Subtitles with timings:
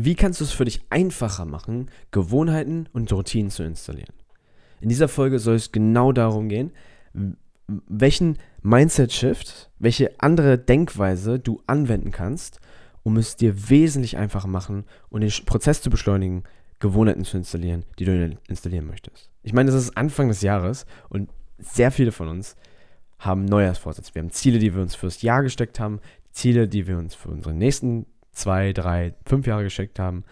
[0.00, 4.14] Wie kannst du es für dich einfacher machen, Gewohnheiten und Routinen zu installieren?
[4.80, 6.70] In dieser Folge soll es genau darum gehen,
[7.66, 12.60] welchen Mindset-Shift, welche andere Denkweise du anwenden kannst,
[13.02, 16.44] um es dir wesentlich einfacher machen und den Prozess zu beschleunigen,
[16.78, 19.30] Gewohnheiten zu installieren, die du installieren möchtest.
[19.42, 21.28] Ich meine, es ist Anfang des Jahres und
[21.58, 22.54] sehr viele von uns
[23.18, 24.14] haben Neujahrsvorsätze.
[24.14, 25.98] Wir haben Ziele, die wir uns fürs Jahr gesteckt haben,
[26.30, 28.06] Ziele, die wir uns für unsere nächsten
[28.38, 30.24] zwei, drei, fünf Jahre gesteckt haben.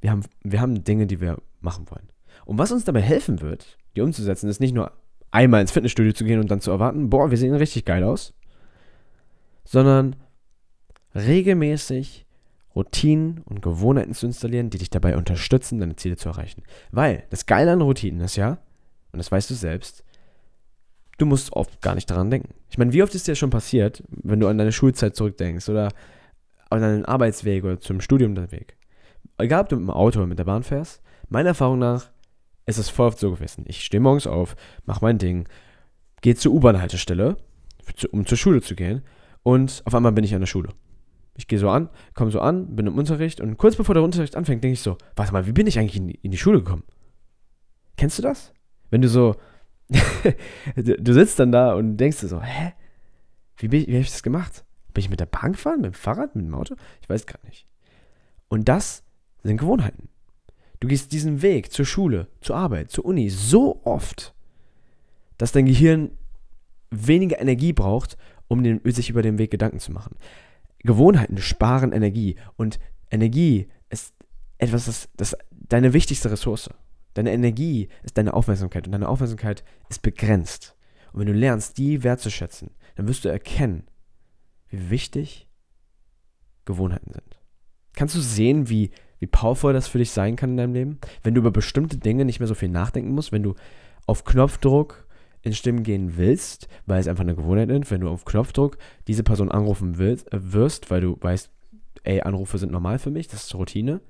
[0.00, 2.08] Wir haben, wir haben Dinge, die wir machen wollen.
[2.44, 4.92] Und was uns dabei helfen wird, die umzusetzen, ist nicht nur
[5.30, 8.34] einmal ins Fitnessstudio zu gehen und dann zu erwarten, boah, wir sehen richtig geil aus,
[9.64, 10.16] sondern
[11.14, 12.26] regelmäßig
[12.74, 16.62] Routinen und Gewohnheiten zu installieren, die dich dabei unterstützen, deine Ziele zu erreichen.
[16.90, 18.58] Weil das Geile an Routinen ist ja,
[19.12, 20.04] und das weißt du selbst,
[21.18, 22.54] du musst oft gar nicht daran denken.
[22.70, 25.90] Ich meine, wie oft ist dir schon passiert, wenn du an deine Schulzeit zurückdenkst oder
[26.72, 28.76] an deinen Arbeitsweg oder zum Studium den Weg?
[29.38, 32.10] Egal, ob du mit dem Auto oder mit der Bahn fährst, meiner Erfahrung nach
[32.66, 33.64] ist es voll oft so gewesen.
[33.66, 35.48] Ich stehe morgens auf, mache mein Ding,
[36.20, 37.36] gehe zur U-Bahn-Haltestelle,
[38.10, 39.02] um zur Schule zu gehen
[39.42, 40.70] und auf einmal bin ich an der Schule.
[41.36, 44.36] Ich gehe so an, komme so an, bin im Unterricht und kurz bevor der Unterricht
[44.36, 46.58] anfängt, denke ich so, warte mal, wie bin ich eigentlich in die, in die Schule
[46.58, 46.84] gekommen?
[47.96, 48.52] Kennst du das?
[48.90, 49.36] Wenn du so,
[50.76, 52.74] du sitzt dann da und denkst dir so, hä?
[53.56, 54.64] Wie, wie habe ich das gemacht?
[54.92, 56.74] Bin ich mit der Bahn gefahren, mit dem Fahrrad, mit dem Auto?
[57.00, 57.66] Ich weiß gar nicht.
[58.48, 59.02] Und das
[59.42, 60.08] sind Gewohnheiten.
[60.80, 64.34] Du gehst diesen Weg zur Schule, zur Arbeit, zur Uni so oft,
[65.38, 66.10] dass dein Gehirn
[66.90, 68.16] weniger Energie braucht,
[68.48, 70.16] um den, sich über den Weg Gedanken zu machen.
[70.80, 72.78] Gewohnheiten sparen Energie und
[73.10, 74.14] Energie ist
[74.58, 76.68] etwas, das, das deine wichtigste Ressource.
[77.14, 80.76] Deine Energie ist deine Aufmerksamkeit und deine Aufmerksamkeit ist begrenzt.
[81.12, 83.84] Und wenn du lernst, die wertzuschätzen, dann wirst du erkennen,
[84.72, 85.46] wie wichtig
[86.64, 87.38] Gewohnheiten sind.
[87.94, 90.98] Kannst du sehen, wie, wie powerful das für dich sein kann in deinem Leben?
[91.22, 93.54] Wenn du über bestimmte Dinge nicht mehr so viel nachdenken musst, wenn du
[94.06, 95.06] auf Knopfdruck
[95.42, 99.22] ins Stimmen gehen willst, weil es einfach eine Gewohnheit ist, wenn du auf Knopfdruck diese
[99.22, 101.50] Person anrufen willst, äh, wirst, weil du weißt,
[102.04, 104.00] ey, Anrufe sind normal für mich, das ist Routine.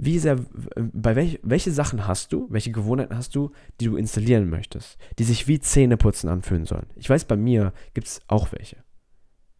[0.00, 0.36] Wie sehr,
[0.76, 3.50] bei welch, welche Sachen hast du, welche Gewohnheiten hast du,
[3.80, 6.86] die du installieren möchtest, die sich wie Zähneputzen anfühlen sollen?
[6.94, 8.76] Ich weiß, bei mir gibt es auch welche,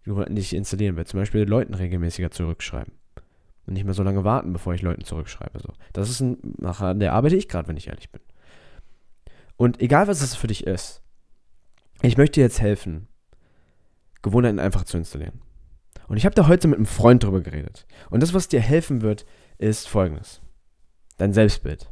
[0.06, 1.06] die ich installieren will.
[1.06, 2.94] Zum Beispiel Leuten regelmäßiger zurückschreiben.
[3.66, 5.58] Und nicht mehr so lange warten, bevor ich Leuten zurückschreibe.
[5.58, 5.72] So.
[5.92, 8.22] Das ist ein, nachher, der arbeite ich gerade, wenn ich ehrlich bin.
[9.56, 11.02] Und egal, was es für dich ist,
[12.00, 13.08] ich möchte dir jetzt helfen,
[14.22, 15.42] Gewohnheiten einfach zu installieren.
[16.06, 17.86] Und ich habe da heute mit einem Freund drüber geredet.
[18.08, 19.26] Und das, was dir helfen wird,
[19.58, 20.40] ist folgendes.
[21.16, 21.90] Dein Selbstbild.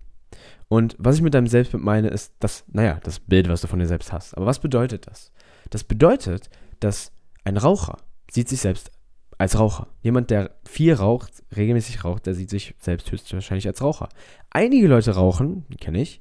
[0.69, 3.79] Und was ich mit deinem Selbstbild meine, ist das, naja, das Bild, was du von
[3.79, 4.37] dir selbst hast.
[4.37, 5.33] Aber was bedeutet das?
[5.71, 6.51] Das bedeutet,
[6.81, 7.13] dass
[7.45, 7.99] ein Raucher
[8.31, 8.91] sieht sich selbst
[9.39, 9.89] als Raucher.
[10.03, 14.09] Jemand, der viel raucht, regelmäßig raucht, der sieht sich selbst höchstwahrscheinlich als Raucher.
[14.51, 16.21] Einige Leute rauchen, kenne ich,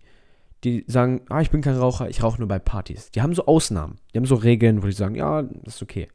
[0.64, 3.12] die sagen, ah, ich bin kein Raucher, ich rauche nur bei Partys.
[3.12, 6.08] Die haben so Ausnahmen, die haben so Regeln, wo die sagen, ja, das ist okay.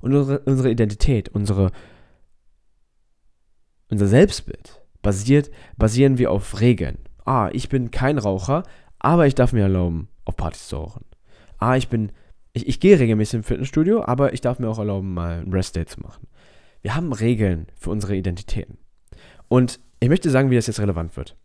[0.00, 1.72] Und unsere, unsere Identität, unsere,
[3.94, 6.98] unser Selbstbild basiert, basieren wir auf Regeln.
[7.24, 8.64] Ah, ich bin kein Raucher,
[8.98, 11.04] aber ich darf mir erlauben, auf Partys zu rauchen.
[11.58, 12.12] Ah, ich bin,
[12.52, 15.86] ich, ich gehe regelmäßig im Fitnessstudio, aber ich darf mir auch erlauben, mal ein Rest-Day
[15.86, 16.26] zu machen.
[16.82, 18.78] Wir haben Regeln für unsere Identitäten.
[19.48, 21.36] Und ich möchte sagen, wie das jetzt relevant wird.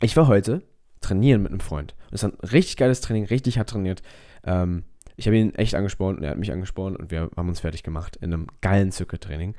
[0.00, 0.62] Ich war heute
[1.00, 1.94] trainieren mit einem Freund.
[2.10, 4.02] Und es ist ein richtig geiles Training, richtig hart trainiert.
[4.44, 4.84] Ähm,
[5.16, 7.82] ich habe ihn echt angespornt und er hat mich angespornt und wir haben uns fertig
[7.82, 9.54] gemacht in einem geilen Zirkeltraining.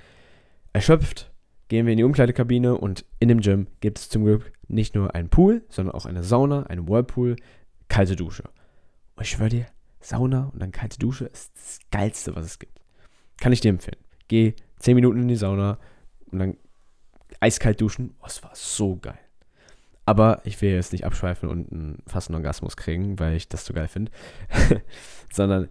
[0.73, 1.31] Erschöpft
[1.67, 5.15] gehen wir in die Umkleidekabine und in dem Gym gibt es zum Glück nicht nur
[5.15, 7.35] einen Pool, sondern auch eine Sauna, einen Whirlpool,
[7.87, 8.43] kalte Dusche.
[9.15, 9.65] Und ich schwöre dir,
[9.99, 12.79] Sauna und dann kalte Dusche ist das Geilste, was es gibt.
[13.37, 13.99] Kann ich dir empfehlen.
[14.27, 15.77] Geh 10 Minuten in die Sauna
[16.31, 16.57] und dann
[17.39, 18.15] eiskalt duschen.
[18.21, 19.19] Oh, es war so geil.
[20.05, 23.65] Aber ich will jetzt nicht abschweifen und einen, fast einen Orgasmus kriegen, weil ich das
[23.65, 24.11] so geil finde.
[25.33, 25.67] Sondern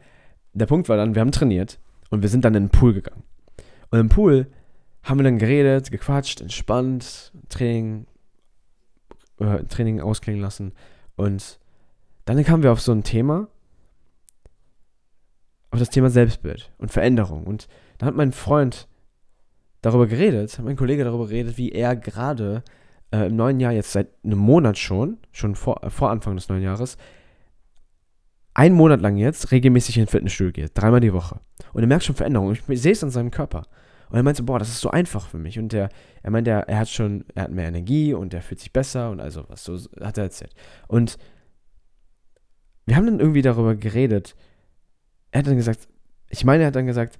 [0.53, 1.78] der Punkt war dann, wir haben trainiert
[2.11, 3.22] und wir sind dann in den Pool gegangen.
[3.91, 4.49] Und im Pool
[5.04, 8.06] haben wir dann geredet, gequatscht, entspannt, Training,
[9.38, 10.73] äh, Training ausklingen lassen.
[11.17, 11.61] Und
[12.25, 13.49] dann kamen wir auf so ein Thema,
[15.70, 17.44] auf das Thema Selbstbild und Veränderung.
[17.44, 17.69] Und
[17.99, 18.88] da hat mein Freund
[19.82, 22.62] darüber geredet, hat mein Kollege darüber geredet, wie er gerade
[23.12, 26.49] äh, im neuen Jahr, jetzt seit einem Monat schon, schon vor, äh, vor Anfang des
[26.49, 26.96] neuen Jahres,
[28.55, 31.40] einen Monat lang jetzt regelmäßig in Fitnessstudio geht, dreimal die Woche.
[31.73, 32.56] Und er merkt schon Veränderungen.
[32.69, 33.67] Ich sehe es an seinem Körper.
[34.10, 35.58] Und er meinte boah, das ist so einfach für mich.
[35.58, 35.88] Und der,
[36.22, 39.10] er meint, er, er hat schon, er hat mehr Energie und er fühlt sich besser
[39.10, 40.54] und also was, so hat er erzählt.
[40.88, 41.18] Und
[42.86, 44.36] wir haben dann irgendwie darüber geredet.
[45.30, 45.88] Er hat dann gesagt,
[46.28, 47.18] ich meine, er hat dann gesagt,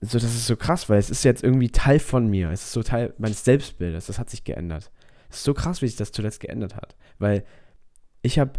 [0.00, 2.50] so, das ist so krass, weil es ist jetzt irgendwie Teil von mir.
[2.50, 4.06] Es ist so Teil meines Selbstbildes.
[4.06, 4.90] Das hat sich geändert.
[5.30, 6.96] Es ist so krass, wie sich das zuletzt geändert hat.
[7.18, 7.44] Weil
[8.22, 8.52] ich habe,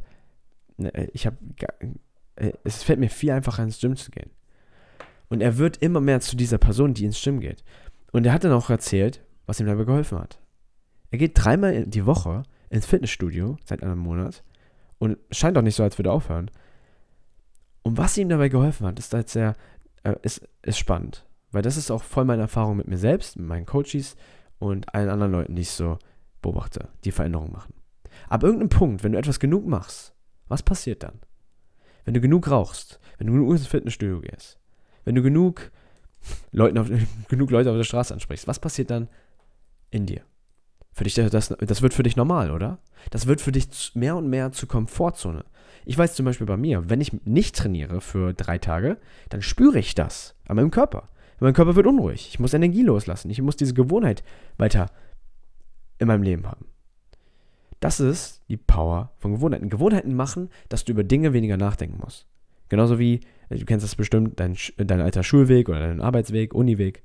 [0.77, 1.37] ne, ich habe,
[2.35, 4.31] äh, es fällt mir viel einfacher ins Gym zu gehen.
[5.29, 7.63] Und er wird immer mehr zu dieser Person, die ins Gym geht.
[8.11, 10.39] Und er hat dann auch erzählt, was ihm dabei geholfen hat.
[11.11, 14.43] Er geht dreimal die Woche ins Fitnessstudio seit einem Monat
[14.99, 16.51] und scheint auch nicht so, als würde er aufhören.
[17.83, 19.55] Und was ihm dabei geholfen hat, ist, dass er,
[20.03, 21.25] äh, ist, ist spannend.
[21.51, 24.15] Weil das ist auch voll meine Erfahrung mit mir selbst, mit meinen Coaches
[24.59, 25.97] und allen anderen Leuten, die ich so
[26.41, 27.73] beobachte, die Veränderungen machen.
[28.29, 30.13] Ab irgendeinem Punkt, wenn du etwas genug machst,
[30.47, 31.19] was passiert dann?
[32.03, 34.56] Wenn du genug rauchst, wenn du genug ins Fitnessstudio gehst,
[35.07, 35.71] wenn du genug,
[36.51, 36.89] Leuten auf,
[37.29, 39.07] genug Leute auf der Straße ansprichst, was passiert dann
[39.89, 40.19] in dir?
[40.91, 42.79] Für dich, das, das wird für dich normal, oder?
[43.09, 45.45] Das wird für dich mehr und mehr zur Komfortzone.
[45.85, 48.97] Ich weiß zum Beispiel bei mir, wenn ich nicht trainiere für drei Tage,
[49.29, 51.07] dann spüre ich das an meinem Körper.
[51.39, 52.27] Mein Körper wird unruhig.
[52.27, 53.29] Ich muss Energie loslassen.
[53.29, 54.25] Ich muss diese Gewohnheit
[54.57, 54.87] weiter
[55.99, 56.65] in meinem Leben haben.
[57.79, 59.69] Das ist die Power von Gewohnheiten.
[59.69, 62.27] Gewohnheiten machen, dass du über Dinge weniger nachdenken musst.
[62.67, 67.03] Genauso wie, du kennst das bestimmt, dein, dein alter Schulweg oder dein Arbeitsweg, Uniweg.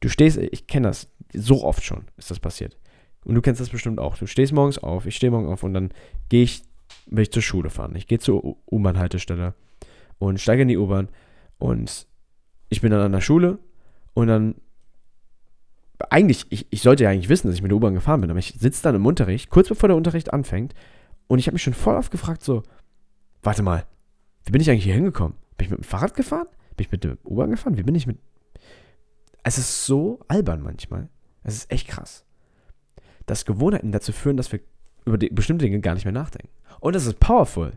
[0.00, 2.76] Du stehst, ich kenne das, so oft schon ist das passiert.
[3.24, 4.18] Und du kennst das bestimmt auch.
[4.18, 5.90] Du stehst morgens auf, ich stehe morgens auf und dann
[6.28, 6.62] gehe ich,
[7.06, 7.94] will ich zur Schule fahren.
[7.96, 9.54] Ich gehe zur U-Bahn-Haltestelle
[10.18, 11.08] und steige in die U-Bahn
[11.58, 12.06] und
[12.68, 13.58] ich bin dann an der Schule
[14.12, 14.56] und dann
[16.10, 18.38] eigentlich, ich, ich sollte ja eigentlich wissen, dass ich mit der U-Bahn gefahren bin, aber
[18.38, 20.74] ich sitze dann im Unterricht, kurz bevor der Unterricht anfängt,
[21.26, 22.62] und ich habe mich schon voll oft gefragt, so,
[23.42, 23.86] warte mal,
[24.44, 25.36] wie bin ich eigentlich hier hingekommen?
[25.64, 26.46] Bin ich mit dem Fahrrad gefahren?
[26.76, 27.78] Bin ich mit der U-Bahn gefahren?
[27.78, 28.18] Wie bin ich mit.
[29.44, 31.08] Es ist so albern manchmal.
[31.42, 32.26] Es ist echt krass.
[33.24, 34.60] Dass Gewohnheiten dazu führen, dass wir
[35.06, 36.52] über die, bestimmte Dinge gar nicht mehr nachdenken.
[36.80, 37.72] Und das ist powerful.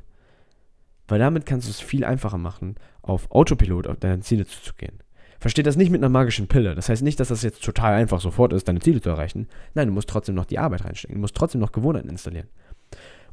[1.07, 5.00] Weil damit kannst du es viel einfacher machen, auf Autopilot auf deine Ziele zuzugehen.
[5.39, 6.75] Versteht das nicht mit einer magischen Pille.
[6.75, 9.48] Das heißt nicht, dass das jetzt total einfach sofort ist, deine Ziele zu erreichen.
[9.75, 11.16] Nein, du musst trotzdem noch die Arbeit reinstecken.
[11.16, 12.50] Du musst trotzdem noch Gewohnheiten installieren.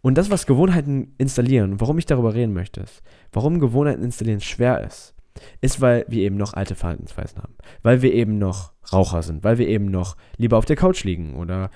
[0.05, 3.03] Und das, was Gewohnheiten installieren, warum ich darüber reden möchte, ist,
[3.33, 5.15] warum Gewohnheiten installieren schwer ist,
[5.63, 7.55] ist, weil wir eben noch alte Verhaltensweisen haben.
[7.83, 9.45] Weil wir eben noch Raucher sind.
[9.45, 11.71] Weil wir eben noch lieber auf der Couch liegen oder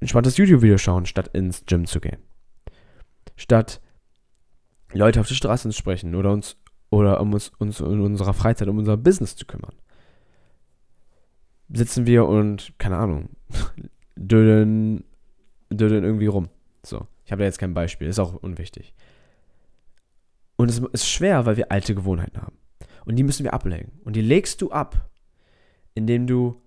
[0.00, 2.18] entspanntes YouTube-Video schauen, statt ins Gym zu gehen.
[3.36, 3.80] Statt
[4.92, 6.56] Leute auf der Straße zu sprechen oder uns
[6.90, 9.76] oder um uns, uns in unserer Freizeit um unser Business zu kümmern.
[11.72, 13.28] Sitzen wir und, keine Ahnung,
[14.16, 15.04] dödeln,
[15.70, 16.48] dödeln irgendwie rum.
[16.82, 18.94] So, ich habe da jetzt kein Beispiel, ist auch unwichtig.
[20.56, 22.58] Und es ist schwer, weil wir alte Gewohnheiten haben.
[23.04, 23.92] Und die müssen wir ablegen.
[24.04, 25.10] Und die legst du ab,
[25.94, 26.60] indem du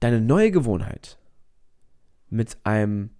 [0.00, 1.18] deine neue Gewohnheit
[2.30, 3.10] mit einem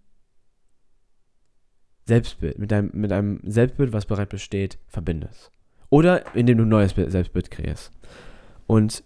[2.07, 5.53] Selbstbild, mit einem, mit einem Selbstbild, was bereits besteht, verbindest.
[5.91, 7.93] Oder indem du ein neues Selbstbild kreierst.
[8.67, 9.05] Und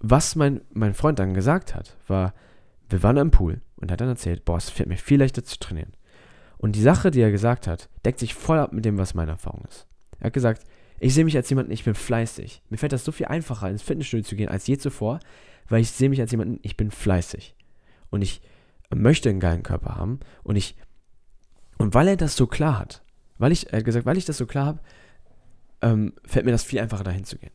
[0.00, 2.34] was mein, mein Freund dann gesagt hat, war,
[2.88, 5.44] wir waren am Pool und er hat dann erzählt, boah, es fällt mir viel leichter
[5.44, 5.92] zu trainieren.
[6.60, 9.30] Und die Sache, die er gesagt hat, deckt sich voll ab mit dem, was meine
[9.30, 9.86] Erfahrung ist.
[10.18, 10.62] Er hat gesagt,
[10.98, 12.62] ich sehe mich als jemanden, ich bin fleißig.
[12.68, 15.20] Mir fällt das so viel einfacher, ins Fitnessstudio zu gehen als je zuvor,
[15.70, 17.54] weil ich sehe mich als jemanden, ich bin fleißig.
[18.10, 18.42] Und ich
[18.94, 20.20] möchte einen geilen Körper haben.
[20.42, 20.76] Und ich,
[21.78, 23.02] und weil er das so klar hat,
[23.38, 24.80] weil ich, er hat gesagt, weil ich das so klar habe,
[25.80, 27.52] ähm, fällt mir das viel einfacher, dahin zu gehen.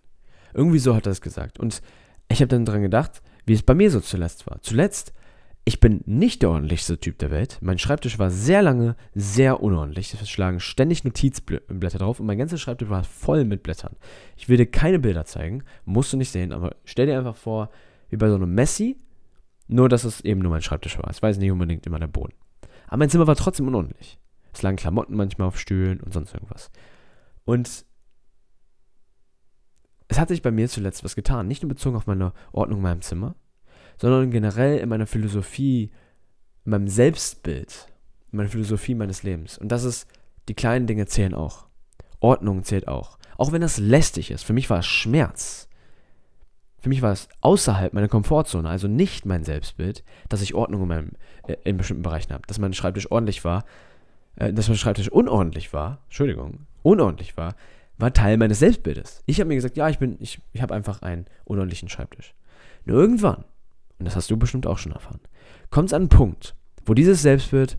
[0.56, 1.60] Irgendwie so hat er es gesagt.
[1.60, 1.84] Und
[2.28, 4.64] ich habe dann daran gedacht, wie es bei mir so zuletzt war.
[4.64, 5.14] Zuletzt,
[5.68, 7.58] ich bin nicht der ordentlichste Typ der Welt.
[7.60, 10.14] Mein Schreibtisch war sehr lange sehr unordentlich.
[10.14, 13.96] Es schlagen ständig Notizblätter drauf und mein ganzer Schreibtisch war voll mit Blättern.
[14.38, 17.72] Ich will dir keine Bilder zeigen, musst du nicht sehen, aber stell dir einfach vor,
[18.10, 18.98] wie bei so einem Messi,
[19.68, 21.10] nur dass es eben nur mein Schreibtisch war.
[21.10, 22.34] Es war jetzt nicht unbedingt immer der Boden.
[22.86, 24.20] Aber mein Zimmer war trotzdem unordentlich.
[24.54, 26.70] Es lagen Klamotten manchmal auf Stühlen und sonst irgendwas.
[27.44, 27.86] Und
[30.08, 31.48] es hat sich bei mir zuletzt was getan.
[31.48, 33.36] Nicht nur bezogen auf meine Ordnung in meinem Zimmer,
[33.98, 35.92] sondern generell in meiner Philosophie,
[36.66, 37.88] in meinem Selbstbild,
[38.32, 39.58] in meiner Philosophie meines Lebens.
[39.58, 40.08] Und das ist,
[40.48, 41.66] die kleinen Dinge zählen auch.
[42.20, 43.18] Ordnung zählt auch.
[43.38, 44.44] Auch wenn das lästig ist.
[44.44, 45.68] Für mich war es Schmerz.
[46.80, 50.88] Für mich war es außerhalb meiner Komfortzone, also nicht mein Selbstbild, dass ich Ordnung in,
[50.88, 51.12] meinem,
[51.48, 52.44] äh, in bestimmten Bereichen habe.
[52.48, 53.66] Dass mein Schreibtisch ordentlich war,
[54.36, 57.56] äh, dass mein Schreibtisch unordentlich war, Entschuldigung, unordentlich war,
[57.98, 59.24] war Teil meines Selbstbildes.
[59.26, 62.36] Ich habe mir gesagt, ja, ich bin, ich, ich habe einfach einen unordentlichen Schreibtisch.
[62.86, 63.46] Nur irgendwann,
[64.00, 65.22] und das hast du bestimmt auch schon erfahren,
[65.70, 67.78] kommt es an einen Punkt, wo dieses Selbstbild,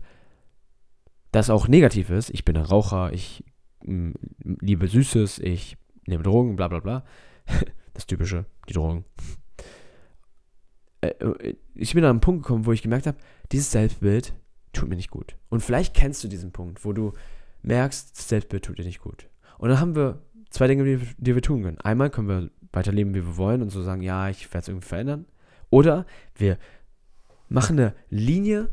[1.31, 3.43] das auch negativ ist, ich bin ein Raucher, ich
[3.83, 4.11] mm,
[4.61, 7.05] liebe Süßes, ich nehme Drogen, bla bla bla,
[7.93, 9.05] das Typische, die Drogen.
[11.01, 13.17] Äh, äh, ich bin an einen Punkt gekommen, wo ich gemerkt habe,
[13.51, 14.33] dieses Selbstbild
[14.73, 15.35] tut mir nicht gut.
[15.49, 17.13] Und vielleicht kennst du diesen Punkt, wo du
[17.61, 19.29] merkst, das Selbstbild tut dir nicht gut.
[19.57, 21.79] Und dann haben wir zwei Dinge, die wir tun können.
[21.79, 24.87] Einmal können wir weiterleben, wie wir wollen und so sagen, ja, ich werde es irgendwie
[24.87, 25.25] verändern.
[25.69, 26.05] Oder
[26.35, 26.57] wir
[27.49, 28.69] machen eine Linie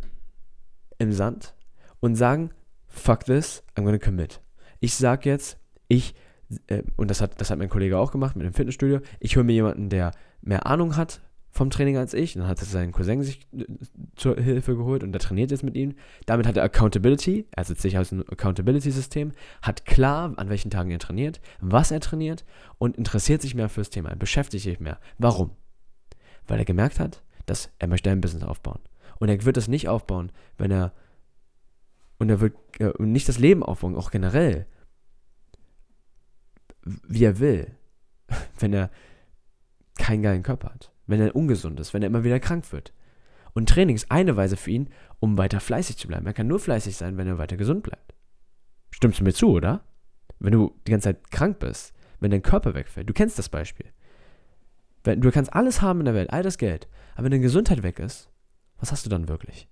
[0.98, 1.54] im Sand
[2.00, 2.50] und sagen,
[2.86, 4.40] fuck this, I'm gonna commit.
[4.80, 5.58] Ich sag jetzt,
[5.88, 6.14] ich,
[6.66, 9.44] äh, und das hat, das hat mein Kollege auch gemacht mit dem Fitnessstudio, ich hole
[9.44, 11.20] mir jemanden, der mehr Ahnung hat
[11.54, 12.34] vom Training als ich.
[12.34, 13.64] Dann hat sein Cousin sich äh,
[14.16, 15.94] zur Hilfe geholt und der trainiert jetzt mit ihm.
[16.26, 19.32] Damit hat er Accountability, er setzt sich aus einem Accountability-System,
[19.62, 22.44] hat klar, an welchen Tagen er trainiert, was er trainiert
[22.78, 24.98] und interessiert sich mehr fürs Thema, beschäftigt sich mehr.
[25.18, 25.52] Warum?
[26.46, 28.80] Weil er gemerkt hat, dass er möchte ein Business aufbauen.
[29.18, 30.92] Und er wird das nicht aufbauen, wenn er
[32.18, 34.66] und er wird äh, nicht das Leben aufbauen, auch generell,
[36.82, 37.70] wie er will,
[38.58, 38.90] wenn er
[39.98, 42.92] keinen geilen Körper hat, wenn er ungesund ist, wenn er immer wieder krank wird.
[43.52, 46.26] Und Training ist eine Weise für ihn, um weiter fleißig zu bleiben.
[46.26, 48.14] Er kann nur fleißig sein, wenn er weiter gesund bleibt.
[48.90, 49.84] Stimmst du mir zu, oder?
[50.40, 53.08] Wenn du die ganze Zeit krank bist, wenn dein Körper wegfällt.
[53.08, 53.86] Du kennst das Beispiel.
[55.04, 57.82] Wenn, du kannst alles haben in der Welt, all das Geld, aber wenn deine Gesundheit
[57.82, 58.30] weg ist,
[58.78, 59.68] was hast du dann wirklich?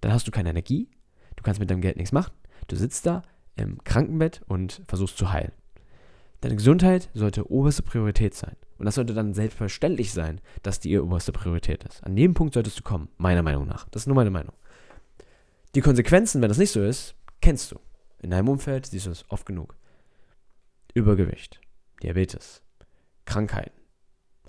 [0.00, 0.90] Dann hast du keine Energie,
[1.36, 2.32] du kannst mit deinem Geld nichts machen,
[2.68, 3.22] du sitzt da
[3.56, 5.52] im Krankenbett und versuchst zu heilen.
[6.40, 8.56] Deine Gesundheit sollte oberste Priorität sein.
[8.76, 12.04] Und das sollte dann selbstverständlich sein, dass die oberste Priorität ist.
[12.04, 13.88] An dem Punkt solltest du kommen, meiner Meinung nach.
[13.88, 14.52] Das ist nur meine Meinung.
[15.74, 17.78] Die Konsequenzen, wenn das nicht so ist, kennst du.
[18.20, 19.76] In deinem Umfeld siehst du es oft genug.
[20.92, 21.60] Übergewicht,
[22.02, 22.62] Diabetes,
[23.24, 23.80] Krankheiten,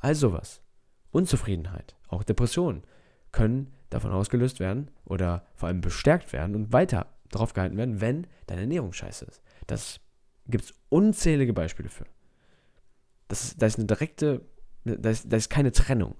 [0.06, 0.62] all sowas.
[1.10, 2.84] Unzufriedenheit, auch Depressionen
[3.32, 8.28] können davon ausgelöst werden oder vor allem bestärkt werden und weiter drauf gehalten werden, wenn
[8.46, 9.42] deine Ernährung scheiße ist.
[9.66, 10.00] Das
[10.48, 12.06] gibt es unzählige Beispiele für.
[13.30, 14.46] Das ist, da ist eine direkte,
[14.84, 16.16] da ist, ist keine Trennung.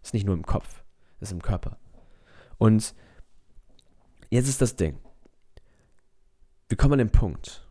[0.00, 0.84] Das ist nicht nur im Kopf,
[1.18, 1.78] das ist im Körper.
[2.58, 2.94] Und
[4.28, 4.98] jetzt ist das Ding.
[6.68, 7.66] Wir kommen an den Punkt,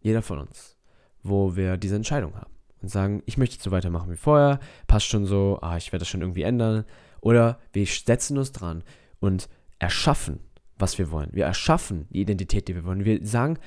[0.00, 0.76] jeder von uns,
[1.22, 5.24] wo wir diese Entscheidung haben und sagen, ich möchte so weitermachen wie vorher, passt schon
[5.24, 6.84] so, ah, ich werde das schon irgendwie ändern.
[7.20, 8.82] Oder wir setzen uns dran
[9.20, 9.48] und
[9.78, 10.40] erschaffen,
[10.76, 11.30] was wir wollen.
[11.32, 13.04] Wir erschaffen die Identität, die wir wollen.
[13.04, 13.58] Wir sagen,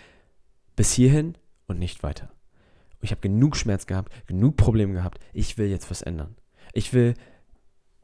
[0.75, 2.29] bis hierhin und nicht weiter.
[3.01, 5.19] Ich habe genug Schmerz gehabt, genug Probleme gehabt.
[5.31, 6.36] Ich will jetzt was ändern.
[6.74, 7.13] Ich will,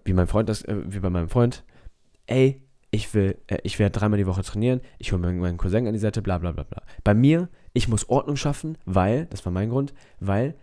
[0.06, 1.63] wie mein Freund das, äh, wie bei meinem Freund,
[2.27, 5.88] ey, ich will, äh, ich werde dreimal die Woche trainieren, ich hole mir meinen Cousin
[5.88, 6.84] an die Seite, bla bla bla bla.
[7.03, 10.56] Bei mir, ich muss Ordnung schaffen, weil, das war mein Grund, weil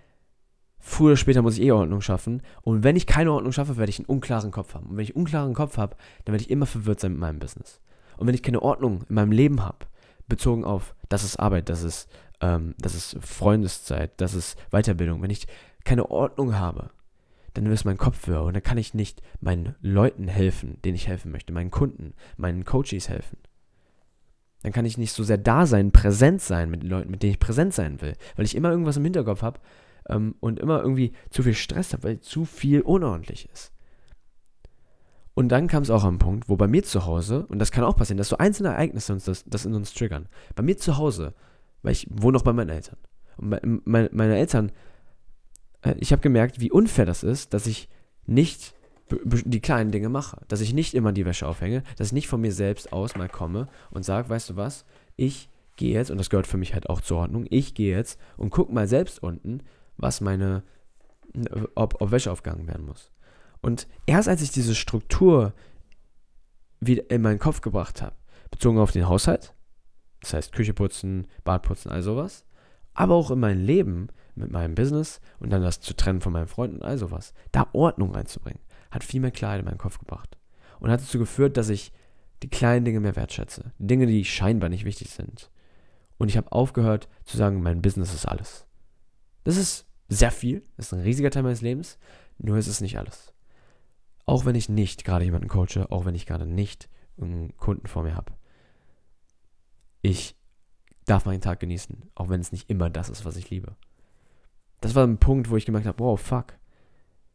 [0.88, 2.42] früher oder später muss ich eh Ordnung schaffen.
[2.62, 4.86] Und wenn ich keine Ordnung schaffe, werde ich einen unklaren Kopf haben.
[4.86, 7.38] Und wenn ich einen unklaren Kopf habe, dann werde ich immer verwirrt sein mit meinem
[7.38, 7.80] Business.
[8.16, 9.86] Und wenn ich keine Ordnung in meinem Leben habe,
[10.28, 12.08] bezogen auf, das ist Arbeit, das ist
[12.40, 15.22] ähm, das ist Freundeszeit, das ist Weiterbildung.
[15.22, 15.46] Wenn ich
[15.84, 16.90] keine Ordnung habe,
[17.54, 21.08] dann wird mein Kopf wirr und dann kann ich nicht meinen Leuten helfen, denen ich
[21.08, 23.38] helfen möchte, meinen Kunden, meinen Coaches helfen.
[24.62, 27.32] Dann kann ich nicht so sehr da sein, präsent sein mit den Leuten, mit denen
[27.32, 29.60] ich präsent sein will, weil ich immer irgendwas im Hinterkopf habe
[30.08, 33.72] ähm, und immer irgendwie zu viel Stress habe, weil zu viel unordentlich ist.
[35.34, 37.84] Und dann kam es auch am Punkt, wo bei mir zu Hause, und das kann
[37.84, 40.28] auch passieren, dass so einzelne Ereignisse uns das, das in uns triggern.
[40.56, 41.34] Bei mir zu Hause
[41.82, 42.96] weil ich wohne noch bei meinen Eltern.
[43.36, 44.72] Und meine, meine Eltern,
[45.82, 47.88] äh, ich habe gemerkt, wie unfair das ist, dass ich
[48.26, 48.74] nicht
[49.10, 50.42] die kleinen Dinge mache.
[50.48, 53.28] Dass ich nicht immer die Wäsche aufhänge, dass ich nicht von mir selbst aus mal
[53.28, 54.84] komme und sage, weißt du was,
[55.16, 58.20] ich gehe jetzt, und das gehört für mich halt auch zur Ordnung, ich gehe jetzt
[58.36, 59.62] und gucke mal selbst unten,
[59.98, 60.62] was meine,
[61.74, 63.10] ob, ob Wäsche aufgehangen werden muss.
[63.60, 65.52] Und erst als ich diese Struktur
[66.80, 68.14] wieder in meinen Kopf gebracht habe,
[68.50, 69.54] bezogen auf den Haushalt,
[70.20, 72.44] das heißt Küche putzen, Bad putzen, all sowas.
[72.94, 76.48] Aber auch in mein Leben mit meinem Business und dann das zu trennen von meinen
[76.48, 77.34] Freunden und all sowas.
[77.52, 80.38] Da Ordnung reinzubringen, hat viel mehr Klarheit in meinen Kopf gebracht.
[80.80, 81.92] Und hat dazu geführt, dass ich
[82.42, 83.72] die kleinen Dinge mehr wertschätze.
[83.78, 85.50] Dinge, die scheinbar nicht wichtig sind.
[86.18, 88.66] Und ich habe aufgehört zu sagen, mein Business ist alles.
[89.44, 91.98] Das ist sehr viel, ist ein riesiger Teil meines Lebens,
[92.38, 93.32] nur ist es nicht alles.
[94.26, 96.88] Auch wenn ich nicht gerade jemanden coache, auch wenn ich gerade nicht
[97.20, 98.32] einen Kunden vor mir habe
[100.02, 100.36] ich
[101.06, 103.76] darf meinen Tag genießen, auch wenn es nicht immer das ist, was ich liebe.
[104.80, 106.58] Das war ein Punkt, wo ich gemerkt habe, wow, fuck,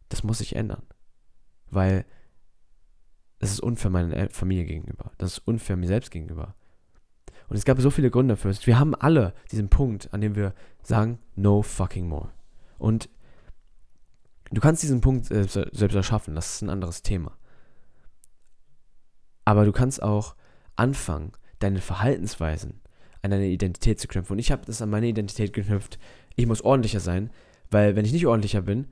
[0.10, 0.84] das muss sich ändern.
[1.70, 2.06] Weil
[3.39, 5.12] es ist unfair meiner Familie gegenüber.
[5.18, 6.56] Das ist unfair mir selbst gegenüber.
[7.50, 8.53] Und es gab so viele Gründe dafür.
[8.65, 12.32] Wir haben alle diesen Punkt, an dem wir sagen, no fucking more.
[12.77, 13.10] Und
[14.51, 17.38] du kannst diesen Punkt selbst, selbst erschaffen, das ist ein anderes Thema.
[19.46, 20.36] Aber du kannst auch
[20.75, 22.82] anfangen, deine Verhaltensweisen
[23.22, 24.34] an deine Identität zu knüpfen.
[24.34, 25.98] Und ich habe das an meine Identität geknüpft.
[26.36, 27.30] Ich muss ordentlicher sein,
[27.72, 28.88] weil wenn ich nicht ordentlicher bin,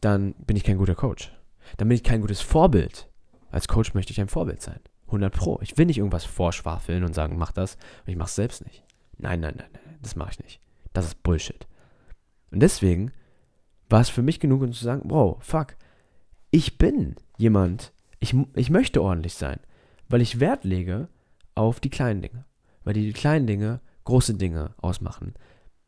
[0.00, 1.32] dann bin ich kein guter Coach.
[1.78, 3.08] Dann bin ich kein gutes Vorbild.
[3.50, 4.80] Als Coach möchte ich ein Vorbild sein.
[5.06, 5.58] 100 Pro.
[5.62, 7.76] Ich will nicht irgendwas vorschwafeln und sagen, mach das.
[8.04, 8.84] Und ich mach's selbst nicht.
[9.16, 9.98] Nein, nein, nein, nein.
[10.02, 10.60] Das mache ich nicht.
[10.92, 11.66] Das ist Bullshit.
[12.54, 13.10] Und deswegen
[13.88, 15.76] war es für mich genug, um zu sagen, wow, fuck,
[16.52, 19.58] ich bin jemand, ich, ich möchte ordentlich sein,
[20.08, 21.08] weil ich Wert lege
[21.56, 22.44] auf die kleinen Dinge.
[22.84, 25.34] Weil die kleinen Dinge große Dinge ausmachen.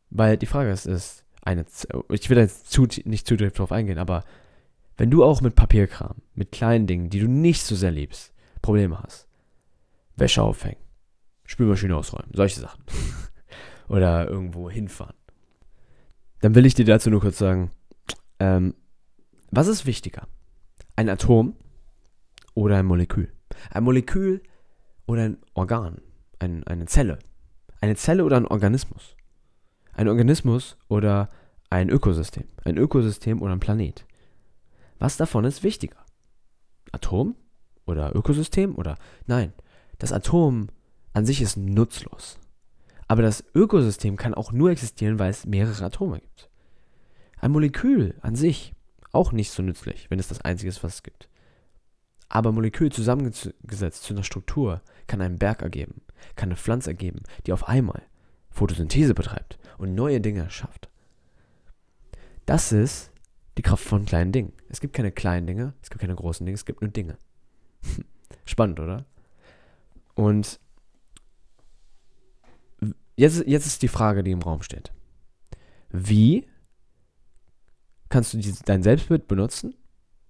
[0.09, 1.65] Weil die Frage ist, ist eine,
[2.09, 4.25] ich will da jetzt zu, nicht zu tief drauf eingehen, aber
[4.97, 8.99] wenn du auch mit Papierkram, mit kleinen Dingen, die du nicht so sehr liebst, Probleme
[9.01, 9.29] hast,
[10.17, 10.81] Wäsche aufhängen,
[11.45, 12.83] Spülmaschine ausräumen, solche Sachen,
[13.87, 15.15] oder irgendwo hinfahren,
[16.41, 17.71] dann will ich dir dazu nur kurz sagen,
[18.39, 18.73] ähm,
[19.51, 20.27] was ist wichtiger?
[20.95, 21.55] Ein Atom
[22.53, 23.31] oder ein Molekül?
[23.71, 24.41] Ein Molekül
[25.05, 26.01] oder ein Organ,
[26.39, 27.19] ein, eine Zelle?
[27.81, 29.15] Eine Zelle oder ein Organismus?
[29.93, 31.29] Ein Organismus oder
[31.69, 32.45] ein Ökosystem?
[32.63, 34.05] Ein Ökosystem oder ein Planet?
[34.99, 35.97] Was davon ist wichtiger?
[36.91, 37.35] Atom
[37.85, 39.53] oder Ökosystem oder nein,
[39.97, 40.67] das Atom
[41.13, 42.39] an sich ist nutzlos.
[43.07, 46.49] Aber das Ökosystem kann auch nur existieren, weil es mehrere Atome gibt.
[47.39, 48.73] Ein Molekül an sich
[49.11, 51.29] auch nicht so nützlich, wenn es das einzige ist, was es gibt.
[52.29, 56.01] Aber Molekül zusammengesetzt zu einer Struktur kann einen Berg ergeben,
[56.35, 58.03] kann eine Pflanze ergeben, die auf einmal
[58.49, 60.89] Photosynthese betreibt und neue Dinge erschafft.
[62.45, 63.11] Das ist
[63.57, 64.53] die Kraft von kleinen Dingen.
[64.69, 67.17] Es gibt keine kleinen Dinge, es gibt keine großen Dinge, es gibt nur Dinge.
[68.45, 69.05] Spannend, oder?
[70.15, 70.59] Und
[73.17, 74.93] jetzt, jetzt ist die Frage, die im Raum steht.
[75.89, 76.47] Wie
[78.09, 79.75] kannst du dein Selbstbild benutzen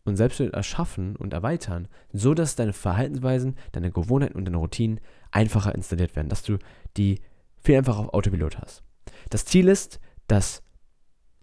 [0.05, 4.99] und Selbstbild erschaffen und erweitern, so dass deine Verhaltensweisen, deine Gewohnheiten und deine Routinen
[5.31, 6.57] einfacher installiert werden, dass du
[6.95, 7.19] die
[7.59, 8.83] viel einfacher auf Autopilot hast.
[9.29, 10.63] Das Ziel ist, dass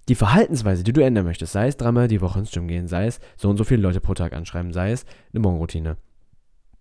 [0.08, 3.06] die Verhaltensweise, die du ändern möchtest, sei es dreimal die Woche ins Gym gehen, sei
[3.06, 5.96] es so und so viele Leute pro Tag anschreiben, sei es eine Morgenroutine,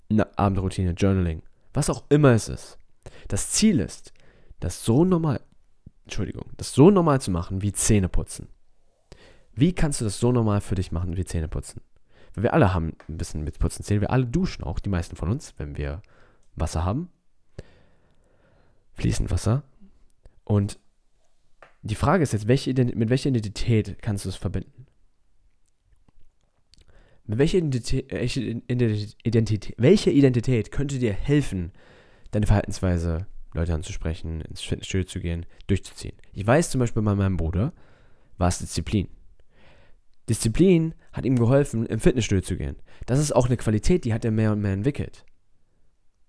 [0.10, 1.42] eine Abendroutine, Journaling,
[1.74, 2.78] was auch immer es ist.
[3.28, 4.14] Das Ziel ist,
[4.64, 5.42] das so normal,
[6.06, 8.48] Entschuldigung, das so normal zu machen wie Zähne putzen.
[9.54, 11.82] Wie kannst du das so normal für dich machen wie Zähne putzen?
[12.36, 15.30] Wir alle haben ein bisschen mit Putzen Zähne, wir alle duschen auch, die meisten von
[15.30, 16.02] uns, wenn wir
[16.56, 17.10] Wasser haben.
[18.94, 19.64] Fließend Wasser.
[20.46, 20.80] Und
[21.82, 24.88] die Frage ist jetzt, welche mit welcher Identität kannst du es verbinden?
[27.26, 28.12] Mit welcher Identität,
[29.24, 31.74] Identität, welche Identität könnte dir helfen,
[32.32, 36.16] deine Verhaltensweise, Leute anzusprechen, ins Fitnessstudio zu gehen, durchzuziehen?
[36.34, 37.74] Ich weiß zum Beispiel bei meinem Bruder
[38.38, 39.08] war es Disziplin.
[40.30, 42.78] Disziplin hat ihm geholfen, im Fitnessstudio zu gehen.
[43.06, 45.26] Das ist auch eine Qualität, die hat er mehr und mehr entwickelt.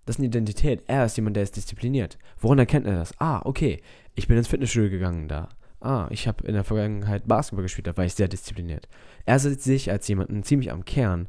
[0.05, 0.83] Das ist eine Identität.
[0.87, 2.19] Er ist jemand, der ist diszipliniert.
[2.39, 3.19] Woran erkennt er das?
[3.19, 3.81] Ah, okay,
[4.15, 5.49] ich bin ins Fitnessstudio gegangen da.
[5.81, 8.89] Ah, ich habe in der Vergangenheit Basketball gespielt, da war ich sehr diszipliniert.
[9.27, 11.29] Er sieht sich als jemanden ziemlich am Kern,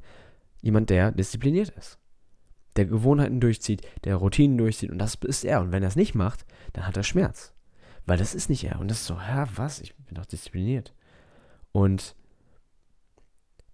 [0.62, 2.00] jemand, der diszipliniert ist.
[2.76, 5.62] Der Gewohnheiten durchzieht, der Routinen durchzieht und das ist er.
[5.62, 7.54] Und wenn er es nicht macht, dann hat er Schmerz.
[8.06, 8.80] Weil das ist nicht er.
[8.80, 9.80] Und das ist so, hä, was?
[9.80, 10.94] Ich bin doch diszipliniert.
[11.72, 12.16] Und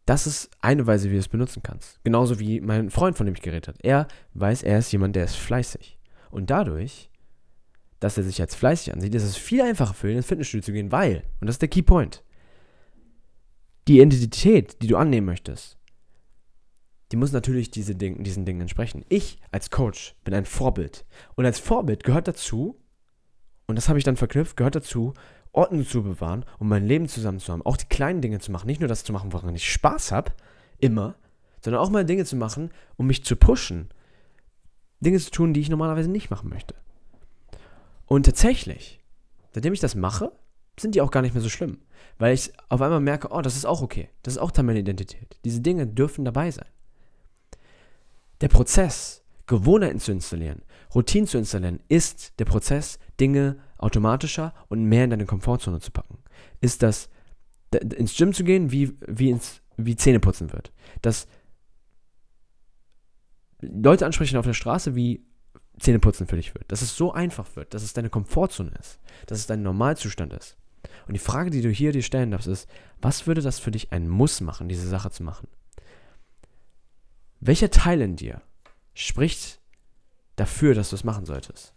[0.06, 2.04] das ist eine Weise, wie du es benutzen kannst.
[2.04, 3.78] Genauso wie mein Freund, von dem ich geredet habe.
[3.82, 6.00] Er weiß, er ist jemand, der ist fleißig.
[6.32, 7.10] Und dadurch,
[8.00, 10.72] dass er sich als fleißig ansieht, ist es viel einfacher für ihn, ins Fitnessstudio zu
[10.72, 12.24] gehen, weil, und das ist der Key Point,
[13.88, 15.78] die Identität, die du annehmen möchtest,
[17.12, 19.06] die muss natürlich diese Ding, diesen Dingen entsprechen.
[19.10, 21.06] Ich als Coach bin ein Vorbild.
[21.36, 22.80] Und als Vorbild gehört dazu,
[23.68, 25.14] und das habe ich dann verknüpft, gehört dazu,
[25.52, 27.62] Ordnung zu bewahren, um mein Leben zusammen zu haben.
[27.64, 28.68] Auch die kleinen Dinge zu machen.
[28.68, 30.32] Nicht nur das zu machen, woran ich Spaß habe,
[30.80, 31.16] immer,
[31.62, 33.90] sondern auch mal Dinge zu machen, um mich zu pushen.
[35.02, 36.76] Dinge zu tun, die ich normalerweise nicht machen möchte.
[38.06, 39.02] Und tatsächlich,
[39.52, 40.32] seitdem ich das mache,
[40.80, 41.80] sind die auch gar nicht mehr so schlimm.
[42.18, 44.10] Weil ich auf einmal merke, oh, das ist auch okay.
[44.24, 45.40] Das ist auch Teil meiner Identität.
[45.44, 46.68] Diese Dinge dürfen dabei sein.
[48.42, 55.06] Der Prozess, Gewohnheiten zu installieren, Routinen zu installieren, ist der Prozess, Dinge automatischer und mehr
[55.06, 56.18] in deine Komfortzone zu packen.
[56.60, 57.10] Ist das,
[57.74, 60.72] ins Gym zu gehen, wie, wie, ins, wie Zähneputzen wird.
[61.02, 61.28] Dass
[63.62, 65.24] Leute ansprechen auf der Straße, wie
[65.80, 66.72] Zähneputzen für dich wird.
[66.72, 70.58] Dass es so einfach wird, dass es deine Komfortzone ist, dass es dein Normalzustand ist.
[71.08, 72.68] Und die Frage, die du hier dir stellen darfst, ist,
[73.02, 75.48] was würde das für dich ein Muss machen, diese Sache zu machen?
[77.44, 78.42] Welcher Teil in dir
[78.94, 79.60] spricht
[80.36, 81.74] dafür, dass du es machen solltest?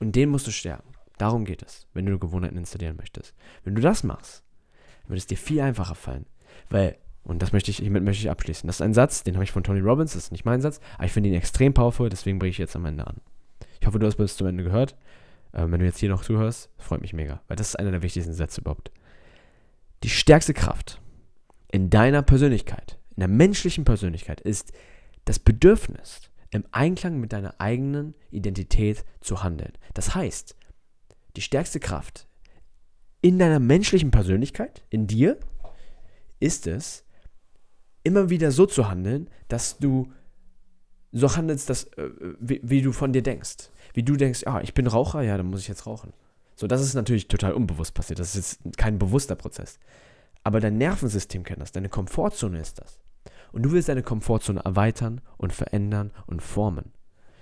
[0.00, 0.92] Und den musst du stärken.
[1.18, 3.32] Darum geht es, wenn du Gewohnheiten installieren möchtest.
[3.62, 4.42] Wenn du das machst,
[5.06, 6.26] wird es dir viel einfacher fallen.
[6.68, 8.66] Weil, und das möchte ich, hiermit möchte ich abschließen.
[8.66, 10.80] Das ist ein Satz, den habe ich von Tony Robbins, das ist nicht mein Satz,
[10.96, 13.20] aber ich finde ihn extrem powerful, deswegen bringe ich jetzt am Ende an.
[13.80, 14.96] Ich hoffe, du hast bis zum Ende gehört.
[15.54, 18.02] Ähm, wenn du jetzt hier noch zuhörst, freut mich mega, weil das ist einer der
[18.02, 18.90] wichtigsten Sätze überhaupt.
[20.02, 21.00] Die stärkste Kraft
[21.70, 24.72] in deiner Persönlichkeit, in der menschlichen Persönlichkeit, ist
[25.24, 26.20] das Bedürfnis,
[26.50, 29.72] im Einklang mit deiner eigenen Identität zu handeln.
[29.94, 30.54] Das heißt,
[31.36, 32.28] die stärkste Kraft
[33.22, 35.38] in deiner menschlichen Persönlichkeit, in dir,
[36.40, 37.04] ist es,
[38.02, 40.12] immer wieder so zu handeln, dass du
[41.12, 43.70] so handelst, dass, äh, wie, wie, du von dir denkst.
[43.94, 46.12] Wie du denkst, ja, ich bin Raucher, ja, dann muss ich jetzt rauchen.
[46.56, 48.18] So, das ist natürlich total unbewusst passiert.
[48.18, 49.78] Das ist jetzt kein bewusster Prozess.
[50.42, 52.98] Aber dein Nervensystem kennt das, deine Komfortzone ist das.
[53.52, 56.92] Und du willst deine Komfortzone erweitern und verändern und formen.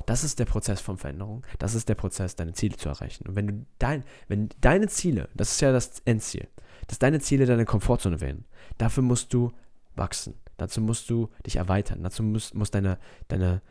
[0.07, 1.47] Das ist der Prozess von Veränderung.
[1.59, 3.29] Das ist der Prozess, deine Ziele zu erreichen.
[3.29, 6.49] Und wenn du dein, wenn deine Ziele, das ist ja das Endziel,
[6.89, 8.45] dass deine Ziele deine Komfortzone werden,
[8.79, 9.53] dafür musst du
[9.95, 10.35] wachsen.
[10.57, 12.03] Dazu musst du dich erweitern.
[12.03, 13.63] Dazu muss, muss deine, deine,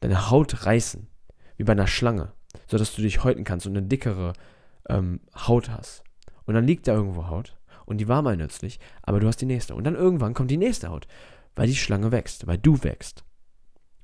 [0.00, 1.06] deine Haut reißen.
[1.56, 2.32] Wie bei einer Schlange.
[2.66, 4.32] Sodass du dich häuten kannst und eine dickere
[4.88, 6.02] ähm, Haut hast.
[6.46, 7.56] Und dann liegt da irgendwo Haut.
[7.86, 9.74] Und die war mal nützlich, aber du hast die nächste.
[9.74, 11.06] Und dann irgendwann kommt die nächste Haut.
[11.56, 13.24] Weil die Schlange wächst, weil du wächst.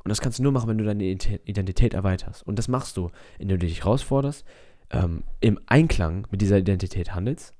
[0.05, 2.47] Und das kannst du nur machen, wenn du deine Identität erweiterst.
[2.47, 4.45] Und das machst du, indem du dich herausforderst,
[4.91, 7.55] ähm, im Einklang mit dieser Identität handelst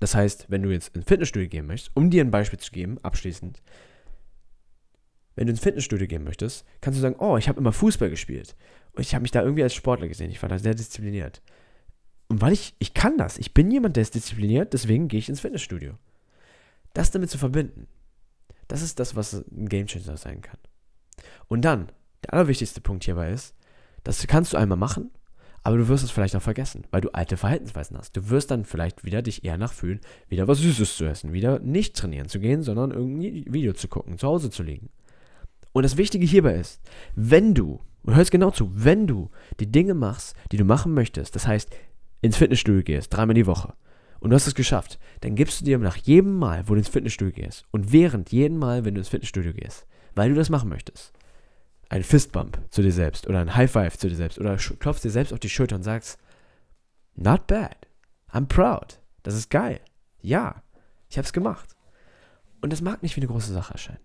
[0.00, 2.98] das heißt, wenn du jetzt ins Fitnessstudio gehen möchtest, um dir ein Beispiel zu geben,
[3.02, 3.62] abschließend,
[5.34, 8.56] wenn du ins Fitnessstudio gehen möchtest, kannst du sagen, oh, ich habe immer Fußball gespielt.
[8.92, 10.30] Und ich habe mich da irgendwie als Sportler gesehen.
[10.30, 11.42] Ich war da sehr diszipliniert.
[12.28, 15.28] Und weil ich, ich kann das, ich bin jemand, der ist diszipliniert, deswegen gehe ich
[15.28, 15.94] ins Fitnessstudio.
[16.92, 17.86] Das damit zu verbinden,
[18.66, 20.58] das ist das, was ein Gamechanger sein kann.
[21.48, 21.90] Und dann,
[22.24, 23.54] der allerwichtigste Punkt hierbei ist,
[24.04, 25.10] das kannst du einmal machen
[25.68, 28.16] aber du wirst es vielleicht auch vergessen, weil du alte Verhaltensweisen hast.
[28.16, 31.94] Du wirst dann vielleicht wieder dich eher nachfühlen, wieder was Süßes zu essen, wieder nicht
[31.94, 34.88] trainieren zu gehen, sondern irgendwie Video zu gucken, zu Hause zu liegen.
[35.72, 36.80] Und das Wichtige hierbei ist,
[37.14, 41.34] wenn du, und hörst genau zu, wenn du die Dinge machst, die du machen möchtest,
[41.34, 41.68] das heißt,
[42.20, 43.74] ins Fitnessstudio gehst, dreimal die Woche,
[44.20, 46.88] und du hast es geschafft, dann gibst du dir nach jedem Mal, wo du ins
[46.88, 50.68] Fitnessstudio gehst, und während jedem Mal, wenn du ins Fitnessstudio gehst, weil du das machen
[50.68, 51.12] möchtest,
[51.88, 55.10] ein Fistbump zu dir selbst oder ein High Five zu dir selbst oder klopfst dir
[55.10, 56.18] selbst auf die Schulter und sagst,
[57.14, 57.86] not bad,
[58.30, 59.80] I'm proud, das ist geil,
[60.20, 60.62] ja,
[61.08, 61.76] ich hab's gemacht.
[62.60, 64.00] Und das mag nicht wie eine große Sache erscheinen.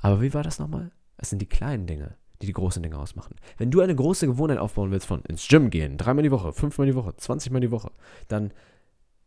[0.00, 0.90] Aber wie war das nochmal?
[1.18, 3.36] Es sind die kleinen Dinge, die die großen Dinge ausmachen.
[3.56, 6.86] Wenn du eine große Gewohnheit aufbauen willst von ins Gym gehen, dreimal die Woche, fünfmal
[6.86, 7.92] die Woche, zwanzigmal die Woche,
[8.28, 8.52] dann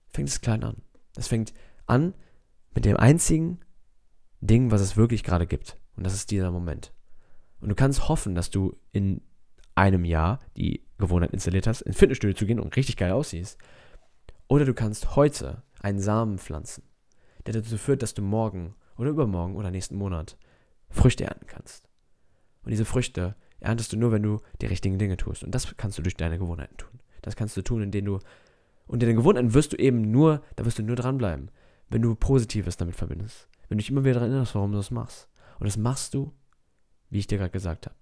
[0.10, 0.82] fängt es klein an.
[1.15, 1.54] Es fängt
[1.88, 2.13] an
[2.73, 3.60] mit dem einzigen
[4.41, 5.78] Ding, was es wirklich gerade gibt.
[5.95, 6.93] Und das ist dieser Moment.
[7.62, 9.21] Und du kannst hoffen, dass du in
[9.75, 13.58] einem Jahr die Gewohnheit installiert hast, ins Fitnessstudio zu gehen und richtig geil aussiehst.
[14.47, 16.84] Oder du kannst heute einen Samen pflanzen,
[17.45, 20.38] der dazu führt, dass du morgen oder übermorgen oder nächsten Monat
[20.89, 21.84] Früchte ernten kannst.
[22.65, 25.43] Und diese Früchte erntest du nur, wenn du die richtigen Dinge tust.
[25.43, 26.99] Und das kannst du durch deine Gewohnheiten tun.
[27.21, 28.19] Das kannst du tun, indem du.
[28.88, 31.49] Und deine Gewohnheiten wirst du eben nur, da wirst du nur dranbleiben,
[31.89, 33.47] wenn du Positives damit verbindest.
[33.67, 35.30] Wenn du dich immer wieder daran erinnerst, warum du das machst.
[35.60, 36.34] Und das machst du,
[37.10, 37.95] wie ich dir gerade gesagt habe.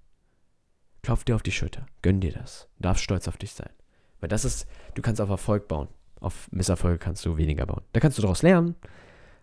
[1.01, 2.69] Klopf dir auf die Schulter, gönn dir das.
[2.77, 3.69] Du darfst stolz auf dich sein.
[4.19, 5.89] Weil das ist, du kannst auf Erfolg bauen.
[6.19, 7.83] Auf Misserfolge kannst du weniger bauen.
[7.91, 8.75] Da kannst du daraus lernen,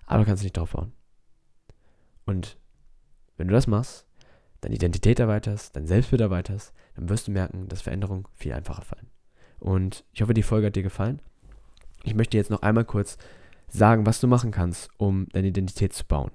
[0.06, 0.92] aber du kannst nicht drauf bauen.
[2.24, 2.58] Und
[3.36, 4.06] wenn du das machst,
[4.60, 9.08] deine Identität erweiterst, dein Selbstbild erweiterst, dann wirst du merken, dass Veränderungen viel einfacher fallen.
[9.58, 11.20] Und ich hoffe, die Folge hat dir gefallen.
[12.02, 13.18] Ich möchte jetzt noch einmal kurz
[13.68, 16.30] sagen, was du machen kannst, um deine Identität zu bauen.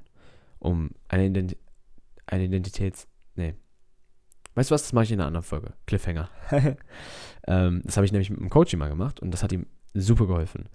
[0.60, 1.58] Um eine, Ident
[2.28, 3.54] eine Identität, Nee.
[4.56, 5.74] Weißt du was, das mache ich in einer anderen Folge.
[5.86, 6.30] Cliffhanger.
[7.48, 10.28] ähm, das habe ich nämlich mit einem Coaching mal gemacht und das hat ihm super
[10.28, 10.70] geholfen.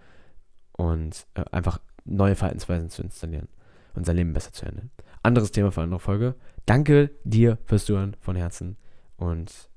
[0.72, 3.48] Und äh, einfach neue Verhaltensweisen zu installieren
[3.94, 4.90] und sein Leben besser zu handeln.
[5.22, 6.34] Anderes Thema für eine andere Folge.
[6.66, 8.76] Danke dir fürs Zuhören von Herzen
[9.16, 9.70] und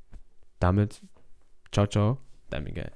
[0.59, 1.01] damit
[1.71, 2.17] ciao, ciao,
[2.49, 2.91] dein Miguel.